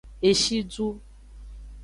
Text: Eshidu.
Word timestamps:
Eshidu. 0.29 0.87